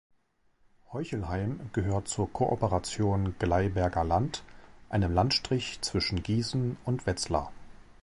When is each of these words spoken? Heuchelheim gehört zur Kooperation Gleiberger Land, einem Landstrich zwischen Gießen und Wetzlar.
Heuchelheim 0.91 1.59
gehört 1.73 2.07
zur 2.07 2.33
Kooperation 2.33 3.35
Gleiberger 3.37 4.03
Land, 4.03 4.43
einem 4.89 5.13
Landstrich 5.13 5.79
zwischen 5.81 6.23
Gießen 6.23 6.75
und 6.85 7.05
Wetzlar. 7.05 7.51